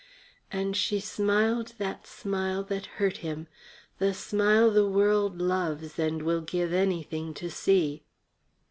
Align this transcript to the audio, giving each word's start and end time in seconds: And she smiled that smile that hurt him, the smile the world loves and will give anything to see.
And 0.51 0.75
she 0.75 0.99
smiled 0.99 1.73
that 1.77 2.07
smile 2.07 2.63
that 2.63 2.87
hurt 2.97 3.17
him, 3.17 3.47
the 3.99 4.15
smile 4.15 4.71
the 4.71 4.89
world 4.89 5.39
loves 5.39 5.99
and 5.99 6.23
will 6.23 6.41
give 6.41 6.73
anything 6.73 7.35
to 7.35 7.51
see. 7.51 8.03